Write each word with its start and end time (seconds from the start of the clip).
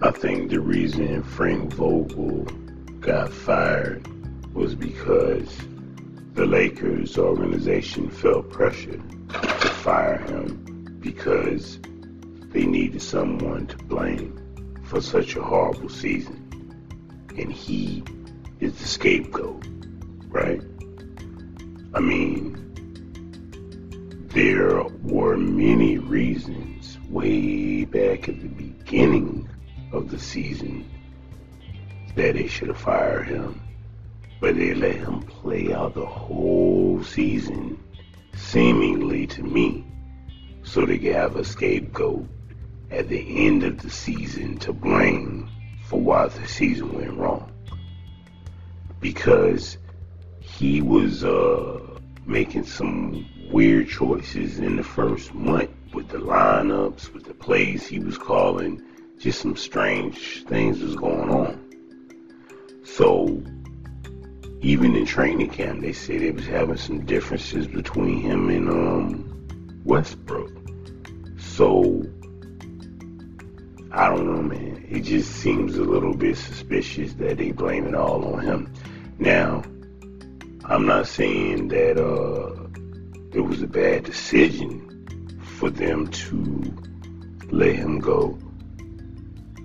I 0.00 0.12
think 0.12 0.50
the 0.50 0.60
reason 0.60 1.24
Frank 1.24 1.72
Vogel 1.72 2.44
got 3.00 3.32
fired 3.32 4.06
was 4.54 4.76
because 4.76 5.52
the 6.34 6.46
Lakers 6.46 7.18
organization 7.18 8.08
felt 8.08 8.48
pressure 8.48 8.96
to 8.96 9.68
fire 9.82 10.18
him 10.18 10.98
because 11.00 11.80
they 12.52 12.64
needed 12.64 13.02
someone 13.02 13.66
to 13.66 13.76
blame 13.76 14.78
for 14.84 15.00
such 15.00 15.34
a 15.34 15.42
horrible 15.42 15.88
season. 15.88 17.26
And 17.36 17.52
he 17.52 18.04
is 18.60 18.74
the 18.78 18.86
scapegoat, 18.86 19.66
right? 20.28 20.62
I 21.92 21.98
mean, 21.98 22.54
there 24.28 24.80
were 25.02 25.36
many 25.36 25.98
reasons 25.98 26.98
way 27.08 27.84
back 27.84 28.28
at 28.28 28.40
the 28.40 28.48
beginning 28.48 29.47
of 29.92 30.10
the 30.10 30.18
season 30.18 30.88
that 32.14 32.34
they 32.34 32.46
should 32.46 32.68
have 32.68 32.78
fired 32.78 33.28
him. 33.28 33.60
But 34.40 34.56
they 34.56 34.74
let 34.74 34.96
him 34.96 35.20
play 35.22 35.72
out 35.72 35.94
the 35.94 36.06
whole 36.06 37.02
season, 37.02 37.82
seemingly 38.34 39.26
to 39.28 39.42
me, 39.42 39.84
so 40.62 40.86
they 40.86 40.98
could 40.98 41.14
have 41.14 41.36
a 41.36 41.44
scapegoat 41.44 42.26
at 42.90 43.08
the 43.08 43.46
end 43.46 43.64
of 43.64 43.80
the 43.80 43.90
season 43.90 44.58
to 44.58 44.72
blame 44.72 45.50
for 45.84 46.00
why 46.00 46.28
the 46.28 46.46
season 46.46 46.92
went 46.92 47.14
wrong. 47.14 47.50
Because 49.00 49.78
he 50.40 50.80
was 50.80 51.24
uh, 51.24 51.80
making 52.26 52.64
some 52.64 53.26
weird 53.50 53.88
choices 53.88 54.58
in 54.58 54.76
the 54.76 54.82
first 54.82 55.34
month 55.34 55.70
with 55.94 56.08
the 56.08 56.18
lineups, 56.18 57.12
with 57.12 57.24
the 57.24 57.34
plays 57.34 57.86
he 57.86 57.98
was 57.98 58.18
calling. 58.18 58.82
Just 59.18 59.40
some 59.40 59.56
strange 59.56 60.44
things 60.44 60.80
was 60.80 60.94
going 60.94 61.30
on. 61.30 61.64
So 62.84 63.42
even 64.60 64.94
in 64.96 65.06
training 65.06 65.50
camp, 65.50 65.80
they 65.80 65.92
said 65.92 66.20
they 66.20 66.30
was 66.30 66.46
having 66.46 66.76
some 66.76 67.04
differences 67.04 67.66
between 67.66 68.20
him 68.20 68.48
and 68.48 68.68
um, 68.68 69.80
Westbrook. 69.84 70.52
So 71.38 72.02
I 73.90 74.08
don't 74.08 74.26
know, 74.26 74.42
man. 74.42 74.86
It 74.88 75.00
just 75.00 75.32
seems 75.32 75.76
a 75.76 75.82
little 75.82 76.14
bit 76.14 76.36
suspicious 76.36 77.14
that 77.14 77.38
they 77.38 77.52
blame 77.52 77.86
it 77.86 77.94
all 77.94 78.34
on 78.34 78.40
him. 78.40 78.72
Now, 79.18 79.62
I'm 80.64 80.86
not 80.86 81.06
saying 81.06 81.68
that 81.68 81.98
uh, 81.98 82.68
it 83.32 83.40
was 83.40 83.62
a 83.62 83.66
bad 83.66 84.04
decision 84.04 85.38
for 85.40 85.70
them 85.70 86.06
to 86.08 86.74
let 87.50 87.74
him 87.74 87.98
go, 87.98 88.38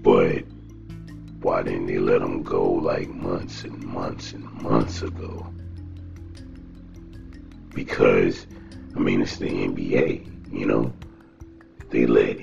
but 0.03 0.43
why 1.41 1.63
didn't 1.63 1.87
they 1.87 1.97
let 1.97 2.21
him 2.21 2.43
go 2.43 2.69
like 2.71 3.09
months 3.09 3.63
and 3.63 3.83
months 3.83 4.33
and 4.33 4.43
months 4.61 5.01
ago? 5.01 5.47
Because, 7.73 8.45
I 8.95 8.99
mean, 8.99 9.21
it's 9.21 9.37
the 9.37 9.47
NBA, 9.47 10.53
you 10.53 10.65
know? 10.65 10.93
They 11.89 12.05
let 12.05 12.37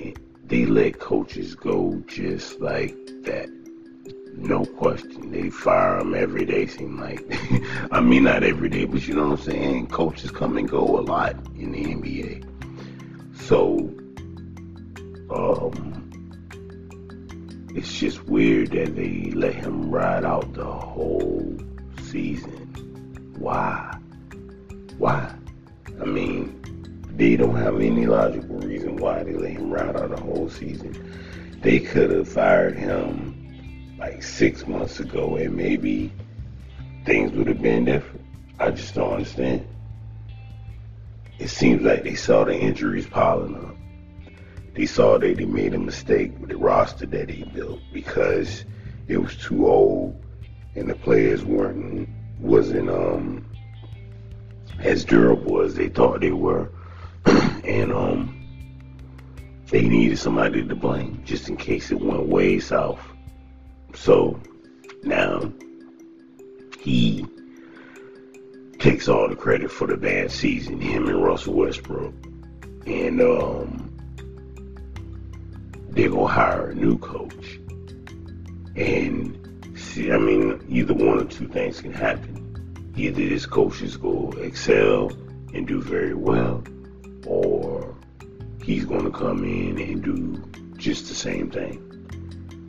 they 0.51 0.65
let 0.65 0.99
coaches 0.99 1.55
go 1.55 2.03
just 2.07 2.59
like 2.59 2.93
that. 3.23 3.47
No 4.35 4.65
question. 4.65 5.31
They 5.31 5.49
fire 5.49 5.99
them 5.99 6.13
every 6.13 6.45
day, 6.45 6.67
seem 6.67 6.99
like. 6.99 7.23
I 7.91 8.01
mean, 8.01 8.23
not 8.23 8.43
every 8.43 8.67
day, 8.67 8.83
but 8.83 9.07
you 9.07 9.13
know 9.13 9.29
what 9.29 9.39
I'm 9.39 9.45
saying? 9.45 9.87
Coaches 9.87 10.29
come 10.29 10.57
and 10.57 10.69
go 10.69 10.99
a 10.99 11.01
lot 11.01 11.35
in 11.57 11.71
the 11.71 11.85
NBA. 11.85 12.47
So, 13.37 13.77
um, 15.29 16.00
it's 17.73 17.97
just 17.97 18.23
weird 18.25 18.71
that 18.71 18.95
they 18.95 19.31
let 19.33 19.55
him 19.55 19.89
ride 19.89 20.25
out 20.25 20.53
the 20.53 20.65
whole 20.65 21.57
season. 22.03 23.33
Why? 23.37 23.97
Why? 24.97 25.33
I 26.01 26.05
mean, 26.05 27.05
they 27.15 27.37
don't 27.37 27.55
have 27.55 27.79
any 27.79 28.05
logical 28.05 28.57
reason 28.59 28.97
why 28.97 29.23
they 29.23 29.33
let 29.33 29.51
him 29.51 29.71
ride 29.71 29.95
out 29.95 30.09
the 30.09 30.21
whole 30.21 30.49
season. 30.49 31.59
They 31.61 31.79
could 31.79 32.11
have 32.11 32.27
fired 32.27 32.77
him 32.77 33.95
like 33.97 34.21
six 34.21 34.67
months 34.67 34.99
ago 34.99 35.37
and 35.37 35.55
maybe 35.55 36.11
things 37.05 37.31
would 37.31 37.47
have 37.47 37.61
been 37.61 37.85
different. 37.85 38.25
I 38.59 38.71
just 38.71 38.95
don't 38.95 39.13
understand. 39.13 39.65
It 41.39 41.49
seems 41.49 41.83
like 41.83 42.03
they 42.03 42.15
saw 42.15 42.43
the 42.43 42.57
injuries 42.57 43.07
piling 43.07 43.55
up 43.55 43.75
they 44.73 44.85
saw 44.85 45.17
that 45.17 45.37
they 45.37 45.45
made 45.45 45.73
a 45.73 45.79
mistake 45.79 46.31
with 46.39 46.49
the 46.49 46.57
roster 46.57 47.05
that 47.05 47.29
he 47.29 47.43
built 47.43 47.79
because 47.91 48.65
it 49.07 49.17
was 49.17 49.35
too 49.35 49.67
old 49.67 50.21
and 50.75 50.89
the 50.89 50.95
players 50.95 51.43
weren't 51.43 52.07
wasn't 52.39 52.89
um 52.89 53.45
as 54.79 55.05
durable 55.05 55.61
as 55.61 55.75
they 55.75 55.89
thought 55.89 56.21
they 56.21 56.31
were. 56.31 56.69
And 57.63 57.93
um 57.93 58.37
they 59.67 59.87
needed 59.87 60.17
somebody 60.17 60.67
to 60.67 60.75
blame 60.75 61.21
just 61.23 61.47
in 61.47 61.55
case 61.55 61.91
it 61.91 62.01
went 62.01 62.27
way 62.27 62.59
south. 62.59 63.01
So 63.93 64.39
now 65.03 65.51
he 66.79 67.25
takes 68.79 69.07
all 69.07 69.29
the 69.29 69.35
credit 69.35 69.71
for 69.71 69.87
the 69.87 69.95
bad 69.95 70.31
season 70.31 70.81
him 70.81 71.07
and 71.07 71.23
Russell 71.23 71.53
Westbrook. 71.53 72.13
And 72.87 73.21
um 73.21 73.80
they're 75.91 76.09
gonna 76.09 76.27
hire 76.27 76.69
a 76.69 76.75
new 76.75 76.97
coach. 76.97 77.59
And 78.75 79.77
see, 79.77 80.11
I 80.11 80.17
mean, 80.17 80.63
either 80.69 80.93
one 80.93 81.19
or 81.19 81.25
two 81.25 81.47
things 81.47 81.81
can 81.81 81.93
happen. 81.93 82.93
Either 82.95 83.27
this 83.27 83.45
coach 83.45 83.81
is 83.81 83.97
gonna 83.97 84.37
excel 84.37 85.11
and 85.53 85.67
do 85.67 85.81
very 85.81 86.13
well, 86.13 86.63
or 87.25 87.95
he's 88.63 88.85
gonna 88.85 89.11
come 89.11 89.43
in 89.43 89.79
and 89.79 90.03
do 90.03 90.77
just 90.77 91.07
the 91.07 91.15
same 91.15 91.49
thing. 91.51 91.87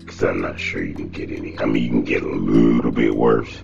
Cause 0.07 0.23
I'm 0.25 0.41
not 0.41 0.59
sure 0.59 0.83
you 0.83 0.95
can 0.95 1.09
get 1.09 1.31
any. 1.31 1.59
I 1.59 1.65
mean, 1.65 1.83
you 1.85 1.91
can 1.91 2.03
get 2.03 2.23
a 2.23 2.29
little 2.29 2.91
bit 2.91 3.15
worse, 3.15 3.63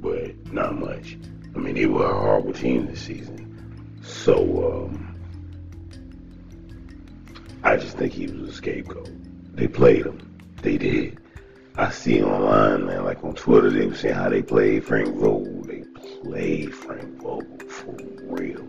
but 0.00 0.52
not 0.52 0.78
much. 0.78 1.16
I 1.54 1.58
mean, 1.58 1.74
they 1.74 1.86
were 1.86 2.10
a 2.10 2.20
horrible 2.20 2.52
team 2.52 2.86
this 2.86 3.02
season. 3.02 4.00
So, 4.02 4.88
um, 4.88 4.99
I 7.62 7.76
just 7.76 7.96
think 7.96 8.12
he 8.12 8.26
was 8.26 8.50
a 8.50 8.52
scapegoat. 8.52 9.10
They 9.54 9.68
played 9.68 10.06
him. 10.06 10.40
They 10.62 10.78
did. 10.78 11.18
I 11.76 11.90
see 11.90 12.22
online, 12.22 12.86
man, 12.86 13.04
like 13.04 13.22
on 13.22 13.34
Twitter, 13.34 13.70
they 13.70 13.86
were 13.86 13.94
saying 13.94 14.14
how 14.14 14.28
they 14.28 14.42
played 14.42 14.84
Frank 14.84 15.14
Vogel. 15.14 15.62
They 15.62 15.84
played 16.22 16.74
Frank 16.74 17.22
Vogel 17.22 17.58
for 17.68 17.96
real. 18.24 18.66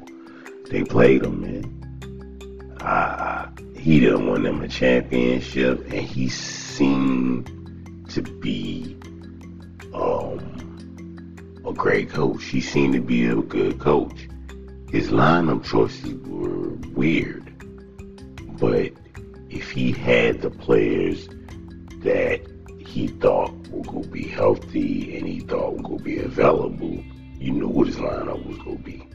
They 0.70 0.84
played 0.84 1.24
him, 1.24 1.42
man. 1.42 2.78
I, 2.82 3.50
he 3.78 4.00
didn't 4.00 4.30
win 4.30 4.44
them 4.44 4.62
a 4.62 4.68
championship, 4.68 5.80
and 5.92 6.02
he 6.02 6.30
seemed 6.30 7.48
to 8.10 8.22
be 8.22 8.98
um, 9.94 11.60
a 11.66 11.74
great 11.74 12.10
coach. 12.10 12.44
He 12.44 12.62
seemed 12.62 12.94
to 12.94 13.02
be 13.02 13.26
a 13.26 13.36
good 13.36 13.80
coach. 13.80 14.28
His 14.90 15.10
lineup 15.10 15.64
choices 15.64 16.14
were 16.26 16.70
weird. 16.94 17.41
But 18.62 18.94
if 19.50 19.72
he 19.72 19.92
had 19.92 20.42
the 20.44 20.52
players 20.52 21.28
that 22.04 22.42
he 22.80 23.08
thought 23.08 23.52
were 23.70 23.82
going 23.82 24.04
to 24.04 24.10
be 24.10 24.28
healthy 24.28 25.18
and 25.18 25.28
he 25.28 25.40
thought 25.40 25.78
were 25.78 25.82
going 25.82 25.98
to 25.98 26.04
be 26.04 26.20
available, 26.20 27.04
you 27.40 27.54
knew 27.54 27.68
what 27.68 27.88
his 27.88 27.96
lineup 27.96 28.46
was 28.46 28.60
going 28.60 28.78
to 28.78 28.84
be. 28.84 29.08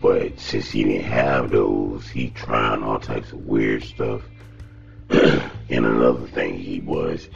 But 0.00 0.40
since 0.40 0.70
he 0.70 0.82
didn't 0.82 1.10
have 1.10 1.50
those, 1.50 2.08
he 2.08 2.30
trying 2.30 2.82
all 2.82 3.00
types 3.00 3.32
of 3.32 3.46
weird 3.46 3.82
stuff. 3.82 4.22
and 5.10 5.50
another 5.68 6.26
thing 6.28 6.58
he 6.58 6.80
was, 6.80 7.28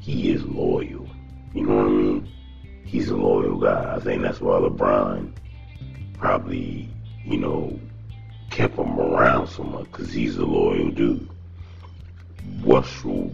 he 0.00 0.30
is 0.30 0.44
loyal. 0.44 1.08
You 1.54 1.62
know 1.62 1.76
what 1.76 1.86
I 1.86 1.88
mean? 1.88 2.28
He's 2.84 3.08
a 3.08 3.16
loyal 3.16 3.58
guy. 3.58 3.94
I 3.96 4.00
think 4.00 4.20
that's 4.20 4.42
why 4.42 4.58
LeBron 4.58 5.32
probably, 6.18 6.90
you 7.24 7.38
know, 7.38 7.80
kept 8.58 8.76
him 8.76 8.98
around 8.98 9.46
so 9.46 9.62
much 9.62 9.84
because 9.84 10.12
he's 10.12 10.36
a 10.36 10.44
loyal 10.44 10.90
dude. 10.90 11.30
Russell, 12.64 13.30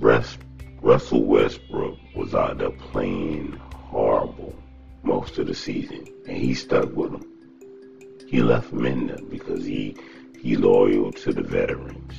Russell 0.82 1.24
Westbrook 1.24 1.98
was 2.14 2.34
out 2.34 2.58
there 2.58 2.68
playing 2.68 3.52
horrible 3.74 4.54
most 5.02 5.38
of 5.38 5.46
the 5.46 5.54
season, 5.54 6.06
and 6.28 6.36
he 6.36 6.52
stuck 6.52 6.94
with 6.94 7.14
him. 7.14 7.26
He 8.28 8.42
left 8.42 8.70
him 8.70 8.84
in 8.84 9.06
there 9.06 9.24
because 9.30 9.64
he 9.64 9.96
he 10.42 10.56
loyal 10.56 11.10
to 11.12 11.32
the 11.32 11.42
veterans. 11.42 12.12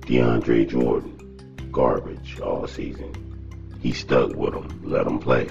DeAndre 0.00 0.68
Jordan, 0.68 1.16
garbage 1.72 2.38
all 2.40 2.66
season. 2.66 3.14
He 3.80 3.94
stuck 3.94 4.34
with 4.34 4.52
him, 4.52 4.82
let 4.84 5.06
him 5.06 5.20
play. 5.20 5.48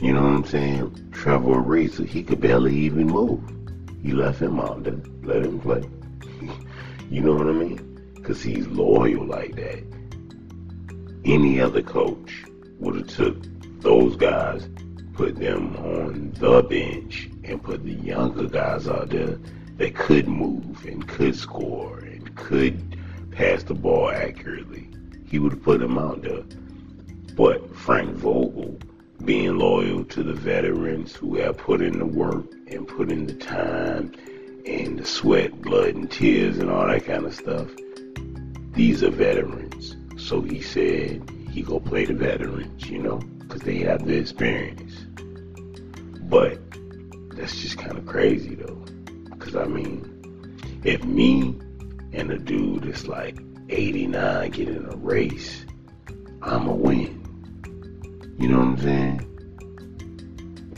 You 0.00 0.12
know 0.12 0.22
what 0.22 0.38
I'm 0.38 0.44
saying? 0.44 1.10
Trevor 1.12 1.62
Ariza, 1.62 2.04
he 2.04 2.24
could 2.24 2.40
barely 2.40 2.74
even 2.74 3.06
move. 3.06 3.54
You 4.04 4.16
left 4.16 4.40
him 4.40 4.60
out 4.60 4.84
there. 4.84 5.00
Let 5.24 5.44
him 5.44 5.58
play. 5.58 5.82
you 7.10 7.20
know 7.20 7.34
what 7.34 7.48
I 7.48 7.52
mean? 7.52 7.94
because 8.24 8.42
he's 8.42 8.66
loyal 8.68 9.26
like 9.26 9.54
that. 9.54 9.84
Any 11.26 11.60
other 11.60 11.82
coach 11.82 12.44
would 12.78 12.96
have 12.96 13.06
took 13.08 13.36
those 13.82 14.16
guys, 14.16 14.66
put 15.12 15.36
them 15.36 15.76
on 15.76 16.32
the 16.38 16.62
bench, 16.62 17.28
and 17.44 17.62
put 17.62 17.84
the 17.84 17.92
younger 17.92 18.46
guys 18.46 18.88
out 18.88 19.10
there 19.10 19.38
that 19.76 19.94
could 19.94 20.26
move 20.26 20.86
and 20.86 21.06
could 21.06 21.36
score 21.36 21.98
and 21.98 22.34
could 22.34 22.98
pass 23.30 23.62
the 23.62 23.74
ball 23.74 24.10
accurately. 24.10 24.88
He 25.26 25.38
would 25.38 25.52
have 25.52 25.62
put 25.62 25.80
them 25.80 25.98
out 25.98 26.22
there. 26.22 26.44
But 27.36 27.76
Frank 27.76 28.08
Vogel, 28.14 28.78
being 29.24 29.58
loyal 29.58 30.04
to 30.04 30.22
the 30.22 30.34
veterans 30.34 31.14
who 31.14 31.36
have 31.36 31.56
put 31.56 31.80
in 31.80 31.98
the 31.98 32.06
work 32.06 32.44
and 32.68 32.86
put 32.86 33.10
in 33.10 33.26
the 33.26 33.34
time 33.34 34.12
and 34.66 34.98
the 34.98 35.04
sweat, 35.04 35.62
blood, 35.62 35.94
and 35.94 36.10
tears 36.10 36.58
and 36.58 36.70
all 36.70 36.86
that 36.86 37.04
kind 37.04 37.24
of 37.24 37.34
stuff, 37.34 37.68
these 38.72 39.02
are 39.02 39.10
veterans. 39.10 39.96
So 40.16 40.40
he 40.42 40.60
said 40.60 41.28
he 41.50 41.62
go 41.62 41.80
play 41.80 42.04
the 42.04 42.14
veterans, 42.14 42.88
you 42.88 42.98
know, 42.98 43.18
because 43.18 43.62
they 43.62 43.78
have 43.78 44.04
the 44.04 44.16
experience. 44.16 44.94
But 46.28 46.58
that's 47.36 47.60
just 47.60 47.78
kind 47.78 47.96
of 47.96 48.06
crazy 48.06 48.54
though. 48.54 48.84
Because 49.30 49.56
I 49.56 49.64
mean, 49.64 50.10
if 50.84 51.04
me 51.04 51.58
and 52.12 52.30
a 52.30 52.38
dude 52.38 52.84
that's 52.84 53.06
like 53.06 53.38
89 53.68 54.50
get 54.50 54.68
in 54.68 54.86
a 54.86 54.96
race, 54.96 55.64
I'm 56.42 56.68
a 56.68 56.74
win. 56.74 57.23
You 58.38 58.48
know 58.48 58.58
what 58.58 58.66
I'm 58.66 58.78
saying? 58.78 59.30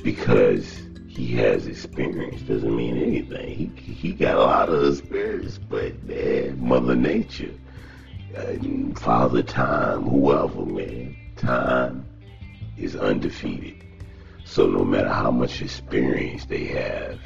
Because 0.02 0.82
he 1.08 1.34
has 1.36 1.66
experience 1.66 2.42
doesn't 2.42 2.76
mean 2.76 2.96
anything. 2.98 3.74
He 3.76 3.92
he 3.92 4.12
got 4.12 4.36
a 4.36 4.40
lot 4.40 4.68
of 4.68 4.98
experience, 4.98 5.58
but 5.58 5.94
Mother 6.58 6.94
Nature, 6.94 7.54
uh, 8.36 8.52
Father 8.96 9.42
Time, 9.42 10.02
whoever, 10.02 10.66
man, 10.66 11.16
time 11.36 12.06
is 12.76 12.94
undefeated. 12.94 13.82
So 14.44 14.66
no 14.66 14.84
matter 14.84 15.08
how 15.08 15.30
much 15.30 15.62
experience 15.62 16.44
they 16.44 16.64
have, 16.66 17.18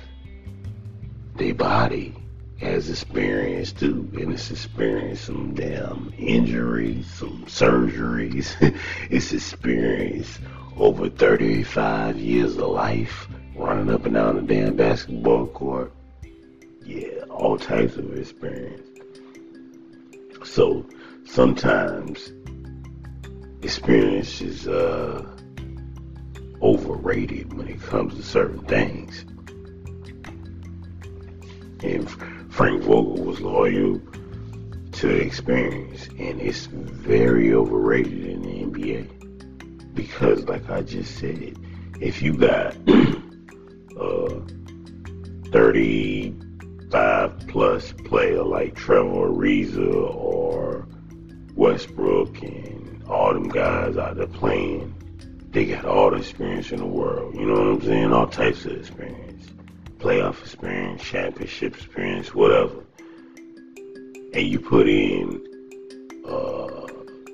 their 1.37 1.55
body 1.55 2.15
has 2.61 2.91
experience 2.91 3.73
too, 3.73 4.09
and 4.15 4.33
it's 4.33 4.51
experienced 4.51 5.25
some 5.25 5.55
damn 5.55 6.13
injuries, 6.19 7.07
some 7.15 7.45
surgeries. 7.47 8.55
it's 9.11 9.33
experienced 9.33 10.41
over 10.77 11.09
35 11.09 12.19
years 12.19 12.57
of 12.57 12.69
life 12.69 13.29
running 13.55 13.93
up 13.93 14.05
and 14.05 14.15
down 14.15 14.37
the 14.37 14.43
damn 14.43 14.77
basketball 14.77 15.47
court. 15.49 15.93
Yeah, 16.85 17.25
all 17.31 17.59
types 17.59 17.97
of 17.97 18.17
experience. 18.19 18.87
So 20.45 20.85
sometimes 21.25 22.33
experience 23.63 24.41
is 24.41 24.69
uh, 24.69 25.25
overrated 26.61 27.55
when 27.55 27.69
it 27.69 27.81
comes 27.83 28.17
to 28.17 28.23
certain 28.23 28.65
things. 28.65 29.25
And 31.83 32.09
Frank 32.61 32.83
Vogel 32.83 33.25
was 33.25 33.41
loyal 33.41 33.99
to 34.93 35.09
experience, 35.09 36.09
and 36.19 36.43
it's 36.43 36.67
very 36.67 37.55
overrated 37.55 38.27
in 38.27 38.43
the 38.43 38.65
NBA 38.67 39.95
because, 39.95 40.45
like 40.45 40.69
I 40.69 40.83
just 40.83 41.17
said, 41.17 41.57
if 42.03 42.21
you 42.21 42.35
got 42.35 42.77
a 42.87 43.17
uh, 43.99 44.41
35 45.53 47.47
plus 47.49 47.93
player 48.05 48.43
like 48.43 48.75
Trevor 48.75 49.31
Ariza 49.31 50.15
or 50.15 50.87
Westbrook 51.55 52.43
and 52.43 53.03
all 53.05 53.33
them 53.33 53.49
guys 53.49 53.97
out 53.97 54.17
there 54.17 54.27
playing, 54.27 54.95
they 55.49 55.65
got 55.65 55.87
all 55.87 56.11
the 56.11 56.19
experience 56.19 56.73
in 56.73 56.81
the 56.81 56.85
world. 56.85 57.35
You 57.37 57.47
know 57.47 57.55
what 57.55 57.67
I'm 57.69 57.81
saying? 57.81 58.13
All 58.13 58.27
types 58.27 58.67
of 58.67 58.73
experience 58.73 59.31
playoff 60.01 60.41
experience, 60.41 61.03
championship 61.03 61.77
experience, 61.77 62.35
whatever, 62.35 62.83
and 64.33 64.47
you 64.47 64.59
put 64.59 64.89
in 64.89 65.45
uh, 66.27 66.87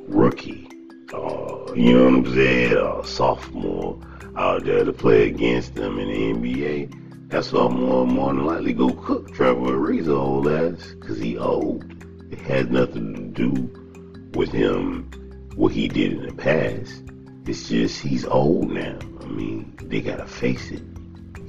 rookie, 0.09 0.69
uh, 1.15 1.73
you 1.75 1.95
know 1.95 2.05
what 2.05 2.27
I'm 2.27 2.35
saying, 2.35 2.77
a 2.77 3.07
sophomore 3.07 4.01
out 4.37 4.65
there 4.65 4.85
to 4.85 4.93
play 4.93 5.29
against 5.29 5.77
them 5.77 6.01
in 6.01 6.09
the 6.09 6.51
NBA, 6.51 7.29
that's 7.29 7.53
all 7.53 7.71
more 7.71 8.05
more 8.05 8.35
than 8.35 8.45
likely 8.45 8.73
go 8.73 8.91
cook 8.91 9.33
Trevor 9.33 9.79
Ariza 9.79 10.17
old 10.17 10.49
ass, 10.49 10.95
cause 11.01 11.19
he 11.19 11.39
old. 11.39 11.85
It 12.33 12.41
has 12.41 12.67
nothing 12.67 13.15
to 13.15 13.49
do 13.49 14.31
with 14.35 14.51
him 14.51 15.09
what 15.55 15.73
he 15.73 15.87
did 15.87 16.15
in 16.15 16.27
the 16.27 16.35
past. 16.35 17.05
It's 17.47 17.69
just 17.69 18.01
he's 18.01 18.25
old 18.25 18.71
now. 18.71 18.99
I 19.21 19.27
mean, 19.27 19.77
they 19.83 20.01
gotta 20.01 20.27
face 20.27 20.71
it 20.73 20.83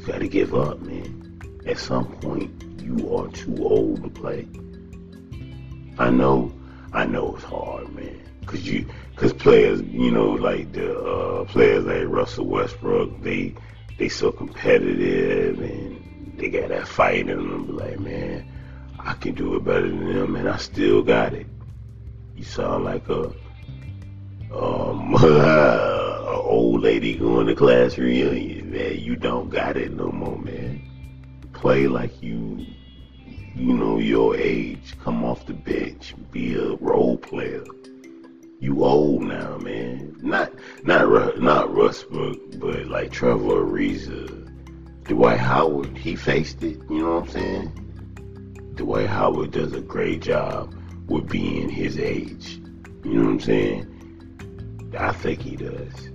got 0.08 0.20
to 0.20 0.28
give 0.28 0.56
up, 0.56 0.80
man. 0.82 1.42
At 1.66 1.78
some 1.78 2.06
point, 2.22 2.82
you 2.82 3.14
are 3.14 3.28
too 3.28 3.58
old 3.62 4.04
to 4.04 4.10
play. 4.10 4.48
I 6.00 6.10
know, 6.10 6.54
I 6.94 7.06
know 7.06 7.36
it's 7.36 7.44
hard, 7.44 7.94
man. 7.94 8.22
Cause 8.46 8.62
you, 8.62 8.86
cause 9.18 9.34
players, 9.34 9.82
you 9.82 10.10
know, 10.10 10.30
like 10.30 10.72
the 10.72 10.98
uh, 10.98 11.44
players 11.46 11.84
like 11.84 12.06
Russell 12.08 12.46
Westbrook, 12.46 13.22
they 13.22 13.54
they 13.98 14.08
so 14.08 14.32
competitive 14.32 15.60
and 15.60 16.40
they 16.40 16.50
got 16.50 16.70
that 16.70 16.88
fight 16.88 17.28
in 17.28 17.38
them. 17.38 17.76
Like, 17.76 18.00
man, 18.00 18.50
I 19.00 19.14
can 19.16 19.34
do 19.34 19.56
it 19.58 19.66
better 19.66 19.90
than 19.90 20.14
them, 20.14 20.38
and 20.38 20.48
I 20.48 20.56
still 20.56 21.02
got 21.02 21.34
it. 21.34 21.48
You 22.38 22.46
sound 22.46 22.86
like 22.86 23.10
a 23.10 23.26
um, 24.54 25.16
old 26.58 26.82
lady 26.82 27.18
going 27.18 27.48
to 27.48 27.56
class 27.56 27.98
reunion, 27.98 28.57
man. 28.68 29.00
You 29.00 29.16
don't 29.16 29.50
got 29.50 29.78
it 29.78 29.94
no 29.94 30.12
more, 30.12 30.38
man. 30.38 30.82
Play 31.54 31.88
like 31.88 32.22
you, 32.22 32.66
you 33.56 33.74
know, 33.74 33.98
your 33.98 34.36
age. 34.36 34.96
Come 35.04 35.24
off 35.24 35.46
the 35.46 35.54
bench. 35.54 36.14
Be 36.32 36.56
a 36.56 36.76
role 36.76 37.18
player. 37.18 37.64
You 38.60 38.84
old 38.84 39.24
now, 39.24 39.58
man. 39.58 40.16
Not, 40.22 40.52
not, 40.84 41.40
not 41.40 41.74
Westbrook, 41.74 42.60
but 42.60 42.88
like 42.88 43.12
Trevor 43.12 43.66
Ariza, 43.66 44.52
Dwight 45.04 45.40
Howard. 45.40 45.98
He 45.98 46.16
faced 46.16 46.64
it. 46.64 46.80
You 46.90 47.00
know 47.00 47.20
what 47.20 47.24
I'm 47.24 47.30
saying? 47.30 48.74
Dwight 48.76 49.08
Howard 49.08 49.52
does 49.52 49.74
a 49.74 49.82
great 49.82 50.22
job 50.22 50.76
with 51.08 51.30
being 51.30 51.70
his 51.70 51.98
age. 51.98 52.60
You 53.04 53.14
know 53.14 53.24
what 53.24 53.32
I'm 53.32 53.40
saying? 53.40 53.94
I 54.98 55.12
think 55.12 55.42
he 55.42 55.56
does. 55.56 56.10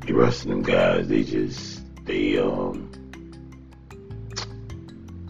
The 0.00 0.12
rest 0.12 0.42
of 0.42 0.50
them 0.50 0.62
guys, 0.62 1.08
they 1.08 1.22
just 1.22 1.83
they 2.04 2.38
um 2.38 2.90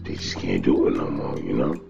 they 0.03 0.15
just 0.15 0.37
can't 0.37 0.63
do 0.63 0.87
it 0.87 0.95
no 0.95 1.09
more, 1.09 1.39
you 1.39 1.53
know. 1.53 1.81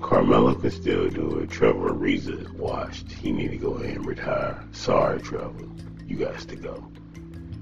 Carmelo 0.00 0.54
can 0.54 0.70
still 0.70 1.08
do 1.08 1.38
it. 1.38 1.50
Trevor 1.50 1.90
Ariza 1.92 2.40
is 2.40 2.50
washed. 2.52 3.10
He 3.12 3.32
need 3.32 3.50
to 3.50 3.56
go 3.56 3.74
ahead 3.74 3.96
and 3.96 4.06
retire. 4.06 4.62
Sorry, 4.72 5.20
Trevor. 5.20 5.66
You 6.06 6.16
guys 6.16 6.44
to 6.46 6.56
go. 6.56 6.90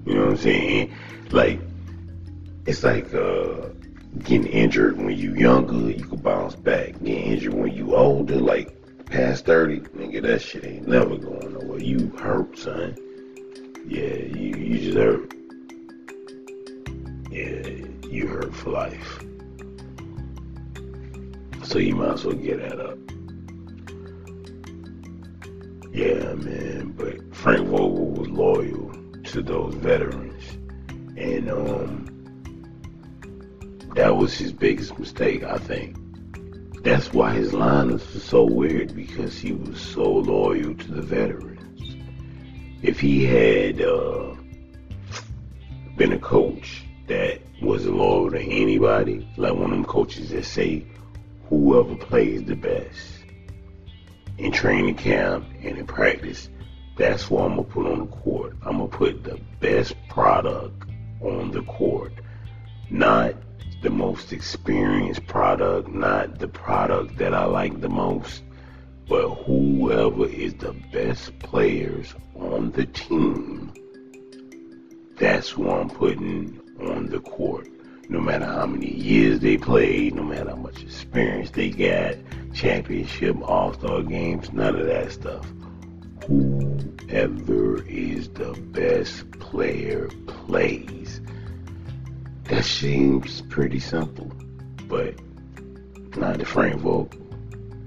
You 0.04 0.14
know 0.14 0.20
what 0.22 0.30
I'm 0.30 0.36
saying? 0.36 0.94
Like 1.30 1.60
it's 2.66 2.82
like 2.82 3.12
uh 3.14 3.68
getting 4.20 4.46
injured 4.46 4.96
when 4.96 5.16
you 5.16 5.34
younger, 5.34 5.90
you 5.90 6.04
can 6.04 6.18
bounce 6.18 6.54
back. 6.54 6.92
Getting 7.02 7.32
injured 7.32 7.54
when 7.54 7.72
you 7.72 7.94
older, 7.94 8.36
like 8.36 8.72
past 9.06 9.44
30, 9.44 9.80
nigga, 9.80 10.22
that 10.22 10.42
shit 10.42 10.64
ain't 10.64 10.88
never 10.88 11.16
going 11.16 11.52
nowhere. 11.52 11.78
You 11.78 12.08
hurt, 12.16 12.58
son. 12.58 12.96
Yeah, 13.86 14.14
you, 14.14 14.56
you 14.56 14.78
just 14.80 14.96
hurt. 14.96 15.35
You 17.36 18.28
hurt 18.28 18.54
for 18.54 18.70
life. 18.70 19.20
So 21.64 21.78
you 21.78 21.94
might 21.94 22.14
as 22.14 22.24
well 22.24 22.34
get 22.34 22.60
that 22.60 22.80
up. 22.80 22.98
Yeah, 25.92 26.34
man, 26.34 26.94
but 26.96 27.34
Frank 27.34 27.68
Vogel 27.68 28.12
was 28.12 28.28
loyal 28.28 28.90
to 29.24 29.42
those 29.42 29.74
veterans. 29.74 30.44
And 31.18 31.50
um 31.50 32.06
that 33.94 34.16
was 34.16 34.34
his 34.36 34.52
biggest 34.52 34.98
mistake, 34.98 35.44
I 35.44 35.58
think. 35.58 35.96
That's 36.84 37.12
why 37.12 37.34
his 37.34 37.52
line 37.52 37.90
is 37.90 38.02
so 38.22 38.44
weird 38.44 38.94
because 38.94 39.38
he 39.38 39.52
was 39.52 39.78
so 39.78 40.04
loyal 40.04 40.74
to 40.74 40.92
the 40.92 41.02
veterans. 41.02 41.96
If 42.82 43.00
he 43.00 43.24
had 43.24 43.82
uh, 43.82 44.34
been 45.96 46.12
a 46.12 46.18
coach 46.18 46.85
that 47.06 47.40
wasn't 47.62 47.96
loyal 47.96 48.30
to 48.30 48.40
anybody, 48.40 49.28
like 49.36 49.54
one 49.54 49.64
of 49.64 49.70
them 49.70 49.84
coaches 49.84 50.30
that 50.30 50.44
say 50.44 50.84
whoever 51.48 51.94
plays 51.96 52.44
the 52.44 52.56
best 52.56 53.24
in 54.38 54.52
training 54.52 54.94
camp 54.96 55.44
and 55.62 55.78
in 55.78 55.86
practice, 55.86 56.48
that's 56.96 57.30
what 57.30 57.44
I'm 57.44 57.56
gonna 57.56 57.64
put 57.64 57.86
on 57.86 57.98
the 58.00 58.06
court. 58.06 58.56
I'm 58.62 58.78
gonna 58.78 58.88
put 58.88 59.24
the 59.24 59.40
best 59.60 59.94
product 60.08 60.82
on 61.20 61.50
the 61.50 61.62
court, 61.62 62.12
not 62.90 63.34
the 63.82 63.90
most 63.90 64.32
experienced 64.32 65.26
product, 65.26 65.88
not 65.88 66.38
the 66.38 66.48
product 66.48 67.16
that 67.18 67.34
I 67.34 67.44
like 67.44 67.80
the 67.80 67.88
most, 67.88 68.42
But 69.08 69.28
whoever 69.28 70.26
is 70.26 70.54
the 70.54 70.74
best 70.92 71.38
players 71.38 72.12
on 72.34 72.72
the 72.72 72.86
team, 72.86 73.72
that's 75.16 75.48
who 75.50 75.70
I'm 75.70 75.88
putting 75.88 76.60
on 76.80 77.06
the 77.06 77.20
court. 77.20 77.68
No 78.08 78.20
matter 78.20 78.44
how 78.44 78.66
many 78.66 78.92
years 78.92 79.40
they 79.40 79.56
played, 79.56 80.14
no 80.14 80.22
matter 80.22 80.50
how 80.50 80.56
much 80.56 80.82
experience 80.82 81.50
they 81.50 81.70
got, 81.70 82.14
championship, 82.54 83.36
all 83.42 83.72
star 83.74 84.02
games, 84.02 84.52
none 84.52 84.76
of 84.76 84.86
that 84.86 85.10
stuff. 85.10 85.46
Whoever 86.26 87.82
is 87.84 88.28
the 88.28 88.52
best 88.72 89.30
player 89.32 90.08
plays. 90.26 91.20
That 92.44 92.64
seems 92.64 93.42
pretty 93.42 93.80
simple, 93.80 94.30
but 94.86 95.14
not 96.16 96.38
the 96.38 96.44
Frank 96.44 96.80
Vogel. 96.80 97.20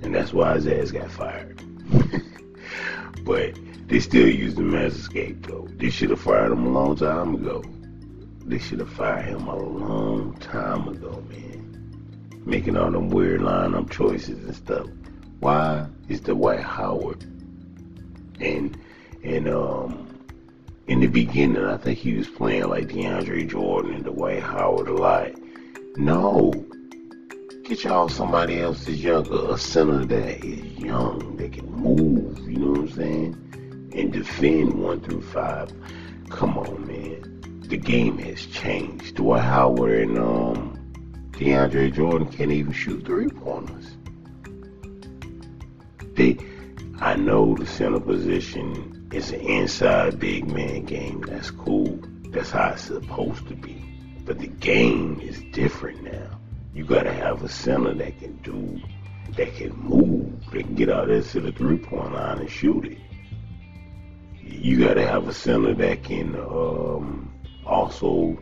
And 0.01 0.13
that's 0.13 0.34
why 0.34 0.55
his 0.55 0.67
ass 0.67 0.91
got 0.91 1.10
fired. 1.12 1.62
but 3.24 3.58
they 3.88 4.00
still 4.00 4.27
use 4.27 4.58
him 4.58 4.75
as 4.75 4.96
a 4.98 5.01
scapegoat. 5.01 5.77
They 5.77 5.89
should 5.89 6.10
have 6.10 6.22
fired 6.22 6.51
him 6.51 6.65
a 6.65 6.69
long 6.69 6.96
time 6.96 7.36
ago. 7.36 7.63
They 8.50 8.58
should 8.58 8.79
have 8.79 8.89
fired 8.89 9.27
him 9.27 9.48
a 9.48 9.56
long 9.56 10.36
time 10.39 10.88
ago, 10.88 11.24
man. 11.29 12.41
Making 12.46 12.77
all 12.77 12.89
them 12.89 13.10
weird 13.10 13.41
lineup 13.41 13.91
choices 13.91 14.44
and 14.44 14.56
stuff. 14.56 14.88
Why 15.39 15.86
is 16.08 16.22
the 16.22 16.34
Dwight 16.34 16.62
Howard? 16.62 17.22
And 18.41 18.75
and 19.24 19.48
um 19.48 20.08
in 20.88 21.00
the 21.00 21.08
beginning 21.08 21.63
I 21.63 21.77
think 21.77 22.00
he 22.00 22.15
was 22.15 22.27
playing 22.27 22.68
like 22.70 22.88
DeAndre 22.88 23.48
Jordan 23.48 23.94
and 23.94 24.03
Dwight 24.03 24.41
Howard 24.41 24.88
a 24.88 24.94
lot. 24.94 25.32
No, 25.96 26.51
Get 27.70 27.84
y'all 27.84 28.10
somebody 28.10 28.60
else 28.60 28.86
that's 28.86 28.98
younger, 28.98 29.53
a 29.53 29.56
center 29.56 30.03
that 30.03 30.44
is 30.44 30.79
young, 30.79 31.38
that 31.38 31.53
can 31.53 31.72
move, 31.72 32.39
you 32.50 32.58
know 32.58 32.72
what 32.72 32.79
I'm 32.79 32.89
saying? 32.89 33.91
And 33.94 34.12
defend 34.12 34.74
one 34.74 35.01
through 35.01 35.22
five. 35.22 35.72
Come 36.29 36.58
on, 36.58 36.88
man. 36.88 37.29
The 37.69 37.77
game 37.77 38.17
has 38.17 38.47
changed. 38.47 39.17
Dwight 39.17 39.43
Howard 39.43 40.09
and 40.09 40.17
um, 40.17 40.91
DeAndre 41.33 41.93
Jordan 41.93 42.27
can't 42.27 42.51
even 42.51 42.73
shoot 42.73 43.05
three 43.05 43.27
pointers. 43.27 43.95
They, 46.15 46.39
I 46.99 47.15
know 47.15 47.55
the 47.55 47.67
center 47.67 47.99
position 47.99 49.07
is 49.13 49.31
an 49.31 49.41
inside 49.41 50.19
big 50.19 50.51
man 50.51 50.85
game. 50.85 51.21
That's 51.21 51.51
cool. 51.51 51.99
That's 52.31 52.49
how 52.49 52.69
it's 52.71 52.81
supposed 52.81 53.47
to 53.49 53.55
be. 53.55 53.79
But 54.25 54.39
the 54.39 54.47
game 54.47 55.19
is 55.21 55.39
different 55.51 56.03
now. 56.03 56.39
You 56.73 56.85
gotta 56.85 57.13
have 57.13 57.43
a 57.43 57.49
center 57.49 57.93
that 57.93 58.17
can 58.17 58.35
do, 58.38 58.81
that 59.38 59.53
can 59.53 59.77
move, 59.77 60.43
that 60.51 60.63
can 60.63 60.73
get 60.73 60.89
out 60.89 61.07
there 61.07 61.21
to 61.21 61.39
the 61.39 61.51
three 61.51 61.77
point 61.77 62.13
line 62.13 62.39
and 62.39 62.49
shoot 62.49 62.85
it. 62.85 62.97
You 64.41 64.79
gotta 64.79 65.05
have 65.05 65.27
a 65.27 65.33
center 65.35 65.75
that 65.75 66.03
can 66.03 66.35
um, 66.35 67.28
also 67.69 68.38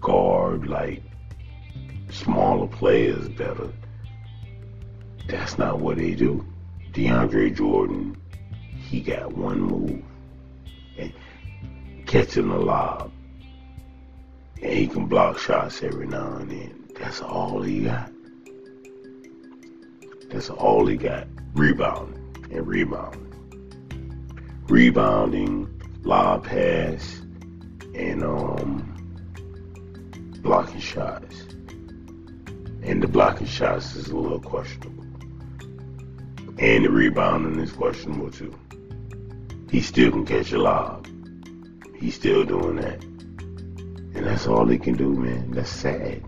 guard 0.00 0.68
like 0.68 1.02
smaller 2.10 2.68
players 2.68 3.28
better. 3.30 3.72
That's 5.28 5.58
not 5.58 5.80
what 5.80 5.98
they 5.98 6.14
do. 6.14 6.46
DeAndre 6.92 7.54
Jordan, 7.54 8.16
he 8.78 9.00
got 9.00 9.32
one 9.32 9.60
move 9.60 10.02
and 10.96 11.12
catching 12.06 12.48
the 12.48 12.56
lob. 12.56 13.10
And 14.62 14.72
he 14.72 14.86
can 14.86 15.06
block 15.06 15.38
shots 15.38 15.82
every 15.82 16.06
now 16.06 16.36
and 16.36 16.50
then. 16.50 16.88
That's 16.98 17.20
all 17.20 17.60
he 17.60 17.80
got. 17.80 18.10
That's 20.30 20.48
all 20.48 20.86
he 20.86 20.96
got. 20.96 21.26
Rebounding 21.54 22.48
and 22.52 22.66
rebounding. 22.66 23.22
Rebounding, 24.68 26.00
lob 26.04 26.44
pass, 26.44 27.22
and 27.96 28.22
um 28.22 28.92
blocking 30.42 30.80
shots. 30.80 31.42
And 32.82 33.02
the 33.02 33.08
blocking 33.08 33.46
shots 33.46 33.96
is 33.96 34.08
a 34.08 34.16
little 34.16 34.40
questionable. 34.40 35.02
And 36.58 36.84
the 36.84 36.90
rebounding 36.90 37.60
is 37.60 37.72
questionable 37.72 38.30
too. 38.30 38.56
He 39.70 39.80
still 39.80 40.12
can 40.12 40.24
catch 40.24 40.52
a 40.52 40.58
lob. 40.58 41.06
He's 41.96 42.14
still 42.14 42.44
doing 42.44 42.76
that. 42.76 43.02
And 43.02 44.24
that's 44.24 44.46
all 44.46 44.66
he 44.66 44.78
can 44.78 44.96
do, 44.96 45.12
man. 45.12 45.50
That's 45.50 45.68
sad. 45.68 46.22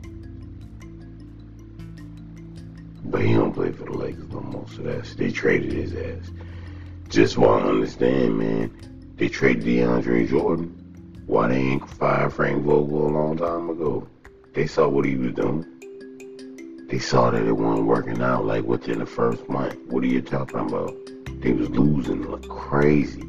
But 3.05 3.23
he 3.23 3.35
don't 3.35 3.53
play 3.53 3.73
for 3.73 3.85
the 3.85 3.93
Lakers 3.93 4.29
no 4.29 4.41
more, 4.41 4.67
so 4.75 4.83
that's 4.83 5.15
they 5.15 5.31
traded 5.31 5.73
his 5.73 5.95
ass. 5.95 6.31
Just 7.09 7.39
want 7.39 7.65
to 7.65 7.71
understand, 7.71 8.39
man, 8.39 9.15
they 9.17 9.29
traded 9.29 9.65
DeAndre 9.65 10.29
Jordan. 10.29 10.78
Why 11.29 11.49
they 11.49 11.57
ain't 11.57 11.89
fired 11.91 12.33
Frank 12.33 12.65
Vogel 12.65 13.07
a 13.07 13.13
long 13.13 13.37
time 13.37 13.69
ago? 13.69 14.09
They 14.55 14.67
saw 14.67 14.89
what 14.89 15.05
he 15.05 15.15
was 15.15 15.35
doing. 15.35 15.63
They 16.89 16.99
saw 16.99 17.31
that 17.31 17.43
it 17.45 17.53
wasn't 17.53 17.87
working 17.87 18.23
out 18.23 18.47
like 18.47 18.65
within 18.65 19.01
the 19.01 19.05
first 19.05 19.47
month. 19.47 19.77
What 19.89 20.03
are 20.05 20.07
you 20.07 20.23
talking 20.23 20.61
about? 20.61 20.97
They 21.43 21.53
was 21.53 21.69
losing 21.69 22.23
like 22.23 22.49
crazy. 22.49 23.23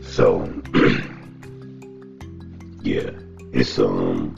So 0.00 0.50
yeah, 2.82 3.10
it's 3.52 3.78
um, 3.78 4.36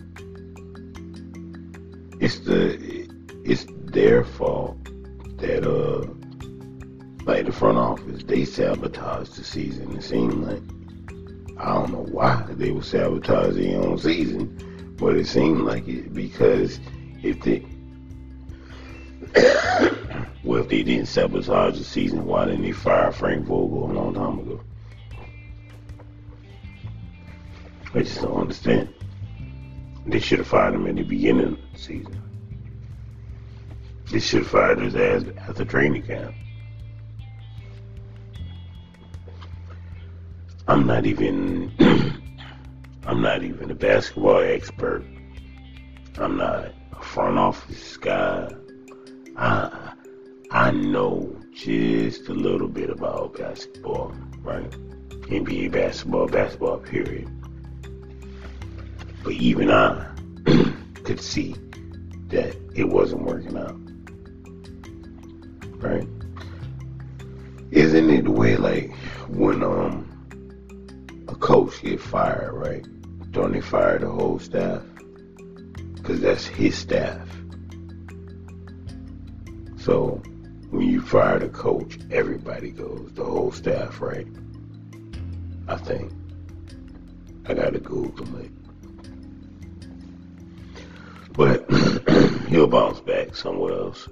it's 2.20 2.40
the 2.40 3.08
it's 3.44 3.66
their 3.84 4.24
fault 4.24 4.82
that 5.36 5.64
uh 5.64 6.08
like 7.24 7.46
the 7.46 7.52
front 7.52 7.78
office 7.78 8.24
they 8.24 8.44
sabotaged 8.44 9.36
the 9.36 9.44
season. 9.44 9.96
It 9.96 10.02
seemed 10.02 10.44
like 10.44 10.71
I 11.62 11.74
don't 11.74 11.92
know 11.92 12.06
why 12.10 12.44
they 12.50 12.72
were 12.72 12.82
sabotaging 12.82 13.70
their 13.70 13.80
own 13.80 13.96
season, 13.96 14.96
but 14.98 15.16
it 15.16 15.28
seemed 15.28 15.60
like 15.60 15.86
it 15.86 16.12
because 16.12 16.80
if 17.22 17.40
they 17.40 17.64
well 20.42 20.60
if 20.60 20.68
they 20.68 20.82
didn't 20.82 21.06
sabotage 21.06 21.78
the 21.78 21.84
season, 21.84 22.26
why 22.26 22.46
didn't 22.46 22.62
they 22.62 22.72
fire 22.72 23.12
Frank 23.12 23.46
Vogel 23.46 23.90
a 23.90 23.92
long 23.92 24.12
time 24.12 24.40
ago? 24.40 24.60
I 27.94 28.00
just 28.00 28.20
don't 28.20 28.40
understand. 28.40 28.92
They 30.04 30.18
should 30.18 30.40
have 30.40 30.48
fired 30.48 30.74
him 30.74 30.88
at 30.88 30.96
the 30.96 31.04
beginning 31.04 31.46
of 31.46 31.58
the 31.72 31.78
season. 31.78 32.20
They 34.10 34.18
should 34.18 34.40
have 34.40 34.48
fired 34.48 34.80
his 34.80 34.96
ass 34.96 35.22
at 35.46 35.54
the 35.54 35.64
training 35.64 36.02
camp. 36.02 36.34
I'm 40.82 40.88
not 40.88 41.06
even 41.06 41.70
I'm 43.06 43.22
not 43.22 43.44
even 43.44 43.70
a 43.70 43.74
basketball 43.74 44.40
expert. 44.40 45.04
I'm 46.18 46.38
not 46.38 46.72
a 46.90 47.00
front 47.00 47.38
office 47.38 47.96
guy. 47.98 48.52
I 49.36 49.92
I 50.50 50.72
know 50.72 51.36
just 51.52 52.28
a 52.28 52.32
little 52.34 52.66
bit 52.66 52.90
about 52.90 53.38
basketball, 53.38 54.12
right? 54.40 54.68
NBA 55.30 55.70
basketball, 55.70 56.26
basketball 56.26 56.78
period. 56.78 57.30
But 59.22 59.34
even 59.34 59.70
I 59.70 60.04
could 61.04 61.20
see 61.20 61.54
that 62.26 62.56
it 62.74 62.88
wasn't 62.88 63.22
working 63.22 63.56
out 63.56 63.78
right? 65.78 66.08
Isn't 67.70 68.10
it 68.10 68.24
the 68.24 68.32
way 68.32 68.56
like 68.56 68.92
when 69.28 69.62
um 69.62 70.08
coach 71.42 71.82
get 71.82 72.00
fired, 72.00 72.52
right? 72.52 72.86
Don't 73.32 73.52
they 73.52 73.60
fire 73.60 73.98
the 73.98 74.08
whole 74.08 74.38
staff? 74.38 74.80
Cause 76.04 76.20
that's 76.20 76.46
his 76.46 76.76
staff. 76.76 77.28
So 79.76 80.22
when 80.70 80.88
you 80.88 81.02
fire 81.02 81.40
the 81.40 81.48
coach, 81.48 81.98
everybody 82.12 82.70
goes, 82.70 83.10
the 83.14 83.24
whole 83.24 83.50
staff, 83.50 84.00
right? 84.00 84.26
I 85.66 85.76
think. 85.76 86.12
I 87.46 87.54
gotta 87.54 87.80
Google 87.80 88.36
it. 88.38 88.50
But 91.32 91.68
he'll 92.48 92.68
bounce 92.68 93.00
back 93.00 93.34
somewhere 93.34 93.72
else. 93.72 94.08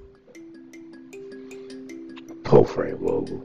Poor 2.43 2.65
Frank 2.65 2.99
Vogel. 2.99 3.45